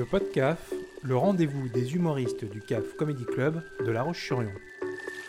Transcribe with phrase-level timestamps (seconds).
[0.00, 4.50] Le podcast, le rendez-vous des humoristes du CAF Comedy Club de La Roche-sur-Yon.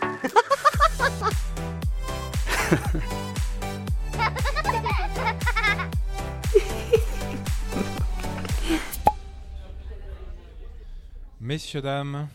[11.42, 12.30] Messieurs, dames,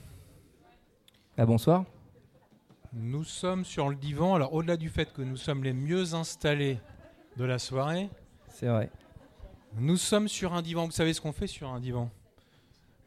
[1.38, 1.86] Ah bonsoir.
[2.92, 4.34] nous sommes sur le divan.
[4.34, 6.80] Alors, au-delà du fait que nous sommes les mieux installés
[7.38, 8.10] de la soirée,
[8.50, 8.90] C'est vrai.
[9.78, 10.84] Nous sommes sur un divan.
[10.84, 12.10] Vous savez ce qu'on fait sur un divan?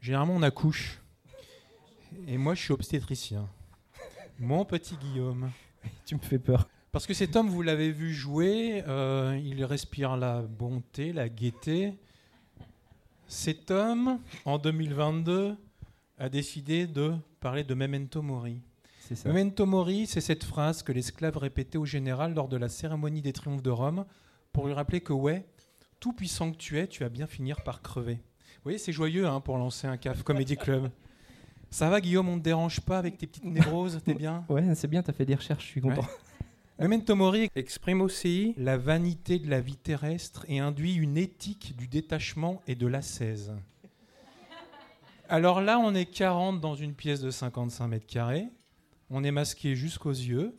[0.00, 1.00] Généralement, on accouche.
[2.26, 3.48] Et moi, je suis obstétricien.
[4.38, 5.50] Mon petit Guillaume.
[6.06, 6.68] Tu me fais peur.
[6.92, 11.94] Parce que cet homme, vous l'avez vu jouer, euh, il respire la bonté, la gaieté.
[13.28, 15.56] Cet homme, en 2022,
[16.18, 18.60] a décidé de parler de Memento Mori.
[19.14, 19.28] Ça.
[19.28, 23.32] Memento Mori, c'est cette phrase que l'esclave répétait au général lors de la cérémonie des
[23.32, 24.04] triomphes de Rome
[24.52, 25.46] pour lui rappeler que, ouais,
[26.00, 28.18] tout puissant que tu es, tu vas bien finir par crever.
[28.62, 30.90] Voyez, c'est joyeux hein, pour lancer un CAF Comedy Club.
[31.70, 34.44] Ça va, Guillaume, on ne te dérange pas avec tes petites névroses T'es bien?
[34.48, 36.04] Ouais, c'est bien, t'as fait des recherches, je suis content.
[36.78, 41.88] Memento Mori exprime aussi la vanité de la vie terrestre et induit une éthique du
[41.88, 43.52] détachement et de l'ascèse.
[45.28, 48.48] Alors là, on est 40 dans une pièce de 55 mètres carrés.
[49.10, 50.54] On est masqués jusqu'aux yeux,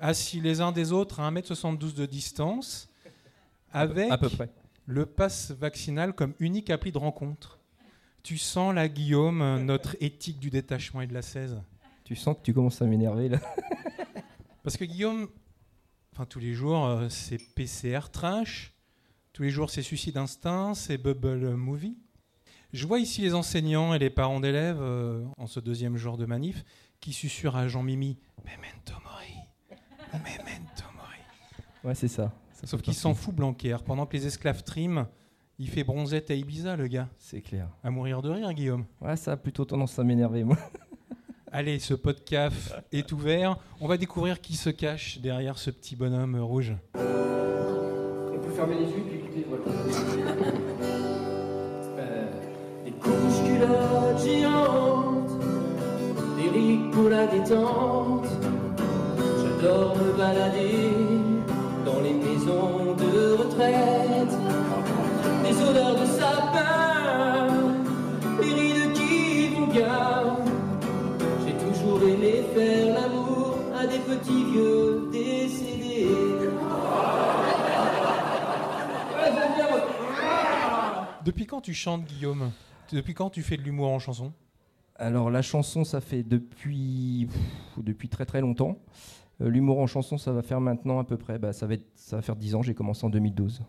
[0.00, 2.88] assis les uns des autres à 1m72 de distance,
[3.72, 4.48] avec À peu près.
[4.86, 7.58] Le pass vaccinal comme unique appli de rencontre.
[8.22, 11.60] Tu sens là, Guillaume, notre éthique du détachement et de l'ascèse
[12.04, 13.38] Tu sens que tu commences à m'énerver là.
[14.62, 15.28] Parce que Guillaume,
[16.12, 18.72] enfin tous les jours, euh, c'est PCR trash.
[19.34, 21.98] Tous les jours, c'est suicide instinct, c'est bubble movie.
[22.72, 26.24] Je vois ici les enseignants et les parents d'élèves euh, en ce deuxième jour de
[26.24, 26.64] manif
[27.00, 29.34] qui susurrent à Jean-Mimi Memento mori,
[30.12, 31.18] memento mori.
[31.84, 32.32] Ouais, c'est ça.
[32.54, 33.76] Ça Sauf qu'il s'en fout Blanquer.
[33.84, 35.06] Pendant que les esclaves triment,
[35.58, 37.08] il fait bronzette à Ibiza, le gars.
[37.18, 37.68] C'est clair.
[37.82, 38.84] À mourir de rire, Guillaume.
[39.00, 40.56] Ouais, ça a plutôt tendance à m'énerver, moi.
[41.52, 43.58] Allez, ce podcast est ouvert.
[43.80, 46.72] On va découvrir qui se cache derrière ce petit bonhomme rouge.
[46.94, 49.64] On peut fermer les yeux puis écouter, voilà.
[51.96, 52.26] Euh,
[52.84, 55.30] des couches culottes géantes,
[56.36, 58.26] des rigs pour la détente.
[59.16, 61.03] J'adore me balader
[72.54, 76.06] faire l'amour à des petits vieux décédés.
[79.12, 79.80] Ouais, j'aime bien, moi.
[81.24, 82.50] Depuis quand tu chantes, Guillaume?
[82.92, 84.32] Depuis quand tu fais de l'humour en chanson?
[84.96, 88.78] Alors, la chanson, ça fait depuis, pff, depuis très très longtemps.
[89.40, 91.86] Euh, L'humour en chanson, ça va faire maintenant à peu près, bah, ça, va être,
[91.96, 93.62] ça va faire 10 ans, j'ai commencé en 2012.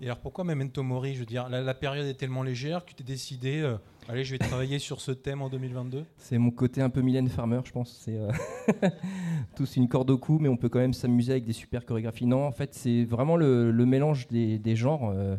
[0.00, 1.14] Et alors pourquoi Memento Mori?
[1.14, 4.32] Je veux dire, la, période est tellement légère que tu t'es décidé, euh, allez, je
[4.32, 7.72] vais travailler sur ce thème en 2022 C'est mon côté un peu Mylène Farmer, je
[7.72, 8.02] pense.
[8.04, 8.30] C'est euh,
[9.56, 12.26] tous une corde au cou, mais on peut quand même s'amuser avec des super chorégraphies.
[12.26, 15.12] Non, en fait, c'est vraiment le, mélange des, genres.
[15.14, 15.36] euh,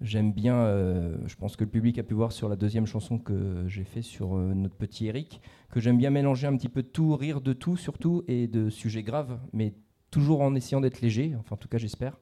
[0.00, 3.18] J'aime bien, euh, je pense que le public a pu voir sur la deuxième chanson
[3.18, 6.88] que j'ai fait sur notre petit Eric, que j'aime bien mélanger un petit peu de
[6.88, 9.74] tout, rire de tout surtout, et de sujets graves, mais
[10.10, 12.18] toujours en essayant d'être léger, enfin en tout cas j'espère.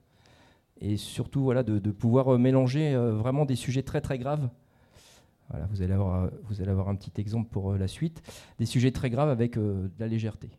[0.86, 4.48] Et surtout voilà, de, de pouvoir euh, mélanger euh, vraiment des sujets très très graves.
[5.50, 8.22] Voilà, vous allez avoir, euh, vous allez avoir un petit exemple pour la suite.
[8.58, 10.50] Des sujets très graves avec de la légèreté.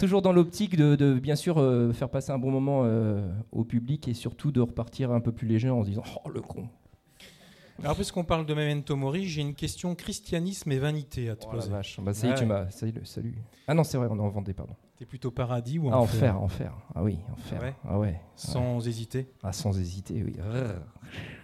[0.00, 3.64] Toujours dans l'optique de, de, bien sûr euh, faire passer un bon moment euh, au
[3.64, 6.68] public et surtout de repartir un peu plus léger en se disant Oh le con
[7.82, 11.52] Alors puisqu'on parle de Memento Mori, j'ai une question christianisme et vanité à te Oh
[11.52, 11.70] la poser.
[11.70, 12.38] vache Bah, ça y est, Ouais.
[12.38, 12.70] tu m'as.
[12.70, 13.34] ça y est, le Salut
[13.66, 14.74] Ah non, c'est vrai, on est en Vendée, pardon.
[14.98, 16.72] T'es plutôt paradis ou Ah, enfer enfer, enfer.
[16.94, 17.58] Ah oui, enfer.
[17.60, 18.20] Ah ouais Ah ouais.
[18.34, 19.30] Sans hésiter.
[19.44, 20.36] Ah, sans hésiter, oui.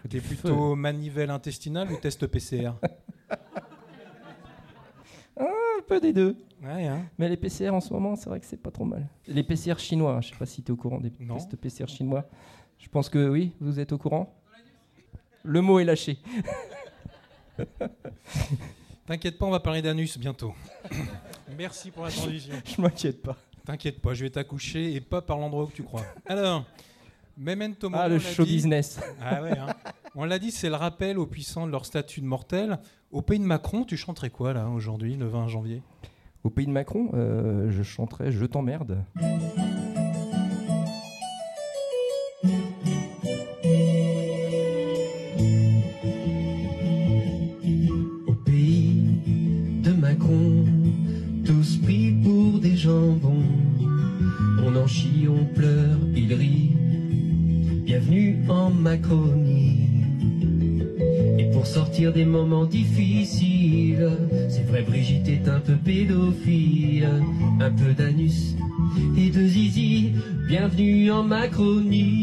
[0.03, 0.34] T'es Du feu.
[0.37, 2.72] plutôt manivelle intestinale ou test PCR
[5.37, 5.47] Un
[5.87, 6.37] peu des deux.
[6.62, 9.06] Ouais, hein Mais les PCR en ce moment, c'est vrai que c'est pas trop mal.
[9.28, 11.34] Les PCR chinois, je sais pas si tu es au courant des Non.
[11.34, 12.25] tests PCR chinois.
[12.78, 14.34] Je pense que oui, vous êtes au courant.
[15.44, 16.19] Le mot est lâché.
[19.06, 20.55] T'inquiète pas, on va parler d'anus bientôt.
[21.59, 22.55] Merci pour la transition.
[22.65, 23.37] Je m'inquiète pas.
[23.67, 26.05] T'inquiète pas, je vais t'accoucher et pas par l'endroit où tu crois.
[26.27, 26.65] Alors,
[27.37, 28.53] Memento Mori, Ah, le on l'a show dit.
[28.55, 29.01] business.
[29.21, 29.67] Ah ouais, hein.
[30.15, 32.79] On l'a dit, c'est le rappel aux puissants de leur statut de mortel.
[33.11, 35.83] Au pays de Macron, tu chanterais quoi là aujourd'hui, le 20 janvier?
[36.45, 39.03] Au pays de Macron, euh, je chanterai Je t'emmerde.
[61.39, 64.11] Et pour sortir des moments difficiles.
[64.49, 67.09] C'est vrai, Brigitte est un peu pédophile,
[67.61, 68.56] un peu d'anus
[69.19, 70.12] et de zizi.
[70.49, 72.15] Bienvenue en Macronie.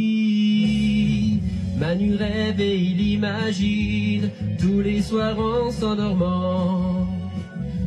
[1.79, 7.07] Manu rêve et il imagine tous les soirs en s'endormant.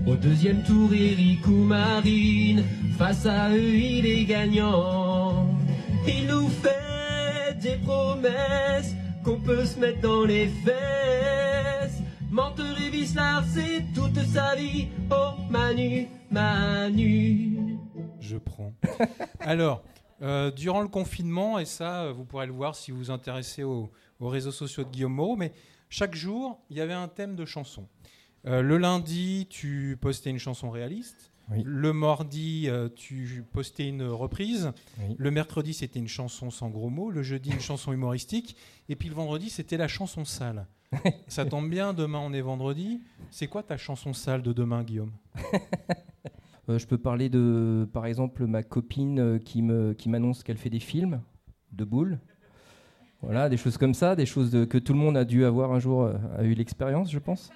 [0.07, 2.63] Au deuxième tour, Eric ou Marine,
[2.97, 5.49] face à eux, il est gagnant.
[6.07, 6.84] Il nous fait
[7.65, 8.95] des promesses
[9.25, 11.99] qu'on peut se mettre dans les fesses.
[12.31, 14.89] Menteur et c'est toute sa vie.
[15.11, 17.79] Oh Manu, Manu.
[18.21, 18.75] Je prends.
[19.41, 19.83] Alors,
[20.21, 23.63] euh, durant le confinement, et ça, euh, vous pourrez le voir si vous vous intéressez
[23.63, 23.91] aux,
[24.21, 25.53] aux réseaux sociaux de Guillaume Moreau, mais
[25.89, 27.89] chaque jour, il y avait un thème de chanson.
[28.47, 31.31] Euh, le lundi, tu postais une chanson réaliste.
[31.51, 31.63] Oui.
[31.65, 34.73] Le mardi, euh, tu postais une reprise.
[34.99, 35.15] Oui.
[35.19, 37.11] Le mercredi, c'était une chanson sans gros mots.
[37.11, 38.57] Le jeudi, une chanson humoristique.
[38.89, 40.67] Et puis le vendredi, c'était la chanson sale.
[41.29, 43.01] Ça tombe bien, demain on est vendredi.
[43.31, 45.13] C'est quoi ta chanson sale de demain, Guillaume?
[46.71, 50.71] Euh, je peux parler de, par exemple, ma copine qui me qui m'annonce qu'elle fait
[50.71, 51.21] des films
[51.73, 52.19] de boules.
[53.21, 55.73] Voilà, des choses comme ça, des choses de- que tout le monde a dû avoir
[55.73, 56.07] un jour,
[56.39, 57.51] a eu l'expérience, je pense.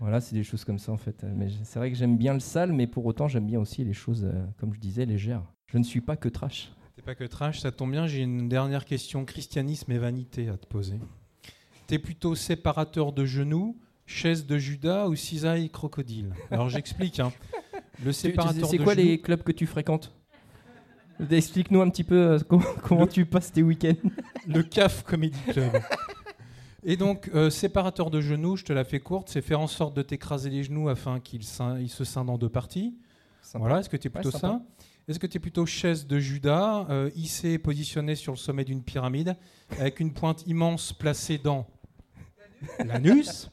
[0.00, 1.24] Voilà, c'est des choses comme ça en fait.
[1.24, 3.82] Euh, Mais c'est vrai que j'aime bien le sale, mais pour autant j'aime bien aussi
[3.84, 5.42] les choses, euh, comme je disais, légères.
[5.66, 6.70] Je ne suis pas que trash.
[6.94, 8.06] C'est pas que trash, ça tombe bien.
[8.06, 10.98] J'ai une dernière question christianisme et vanité à te poser.
[11.86, 13.76] T'es plutôt séparateur de genoux,
[14.06, 16.32] chaise de Judas ou cisaille crocodile?
[16.50, 17.20] Alors j'explique.
[17.20, 17.32] hein.
[18.04, 20.12] Le séparateur C'est quoi genoux, les clubs que tu fréquentes?
[21.30, 23.94] Explique-nous un petit peu euh, comment, comment tu passes tes week-ends.
[24.46, 25.72] le CAF Comedy Club.
[26.88, 29.96] Et donc, euh, séparateur de genoux, je te la fais courte, c'est faire en sorte
[29.96, 32.96] de t'écraser les genoux afin qu'ils se scindent en deux parties.
[33.42, 33.58] Sympa.
[33.58, 34.62] Voilà, est-ce que tu es plutôt ça
[35.08, 38.84] Est-ce que tu es plutôt chaise de Judas, euh, hissée, positionnée sur le sommet d'une
[38.84, 39.34] pyramide,
[39.80, 41.66] avec une pointe immense placée dans
[42.78, 43.50] l'anus.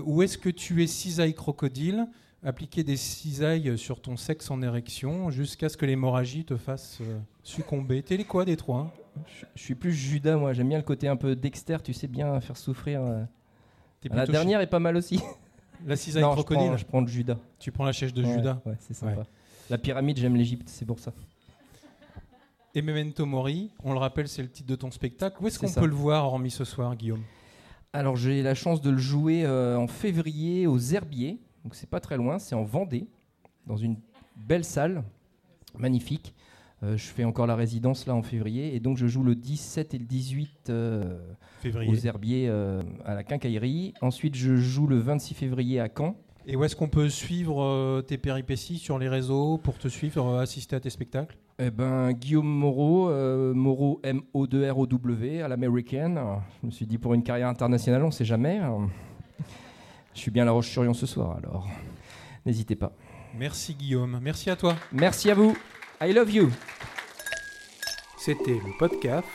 [0.00, 2.08] Ou est-ce que tu es cisaille crocodile,
[2.44, 7.18] appliquer des cisailles sur ton sexe en érection jusqu'à ce que l'hémorragie te fasse euh,
[7.42, 8.80] succomber T'es les quoi des trois?
[9.16, 10.52] Hein Je, je suis plus Judas, moi.
[10.52, 13.02] J'aime bien le côté un peu Dexter, tu sais bien faire souffrir.
[13.02, 13.24] euh.
[14.10, 15.20] Ah, La dernière est pas mal aussi.
[15.86, 17.38] la cisaille non, je crocodile prends, je prends le Judas.
[17.58, 19.20] Tu prends la chaise de Ouais, Judas Ouais, c'est sympa.
[19.20, 19.26] Ouais.
[19.70, 21.12] La pyramide, j'aime l'Égypte, c'est pour ça.
[22.74, 25.36] Et Memento Mori, on le rappelle, c'est le titre de ton spectacle.
[25.40, 27.22] Où est-ce qu'on peut le voir, hormis ce soir, Guillaume?
[27.92, 31.38] Alors, j'ai la chance de le jouer euh, en février aux Herbiers.
[31.64, 33.06] Donc, c'est pas très loin, c'est en Vendée,
[33.66, 33.96] dans une
[34.36, 35.02] belle salle,
[35.78, 36.34] magnifique.
[36.82, 38.74] Euh, je fais encore la résidence là en février.
[38.74, 41.18] Et donc, je joue le 17 et le 18 euh,
[41.60, 41.90] Février.
[41.90, 43.94] aux Herbiers euh, à la Quincaillerie.
[44.02, 46.16] Ensuite, je joue le 26 février à Caen.
[46.46, 50.76] Et où est-ce qu'on peut suivre tes péripéties sur les réseaux pour te suivre, assister
[50.76, 51.38] à tes spectacles?
[51.58, 53.08] Eh ben, Guillaume Moreau,
[53.54, 56.20] Moreau M-O-2-R-O-W à l'américaine.
[56.60, 58.60] Je me suis dit pour une carrière internationale, on sait jamais.
[60.14, 61.68] Je suis bien à La Roche-sur-Yon ce soir, alors
[62.46, 62.92] n'hésitez pas.
[63.36, 64.76] Merci Guillaume, merci à toi.
[64.92, 65.56] Merci à vous.
[66.00, 66.50] I love you.
[68.16, 69.26] C'était le podcast